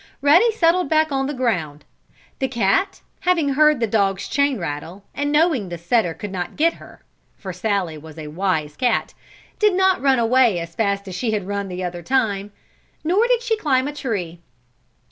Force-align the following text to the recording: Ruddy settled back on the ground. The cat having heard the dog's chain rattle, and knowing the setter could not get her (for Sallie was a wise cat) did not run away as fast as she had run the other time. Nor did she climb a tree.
Ruddy 0.19 0.51
settled 0.51 0.89
back 0.89 1.11
on 1.11 1.27
the 1.27 1.33
ground. 1.35 1.85
The 2.39 2.47
cat 2.47 3.01
having 3.19 3.49
heard 3.49 3.79
the 3.79 3.85
dog's 3.85 4.27
chain 4.27 4.57
rattle, 4.57 5.03
and 5.13 5.31
knowing 5.31 5.69
the 5.69 5.77
setter 5.77 6.15
could 6.15 6.31
not 6.31 6.55
get 6.55 6.73
her 6.81 7.03
(for 7.37 7.53
Sallie 7.53 7.99
was 7.99 8.17
a 8.17 8.25
wise 8.29 8.75
cat) 8.75 9.13
did 9.59 9.75
not 9.75 10.01
run 10.01 10.17
away 10.17 10.57
as 10.57 10.73
fast 10.73 11.07
as 11.07 11.13
she 11.13 11.33
had 11.33 11.45
run 11.45 11.67
the 11.67 11.83
other 11.83 12.01
time. 12.01 12.51
Nor 13.03 13.27
did 13.27 13.43
she 13.43 13.55
climb 13.57 13.87
a 13.87 13.93
tree. 13.93 14.39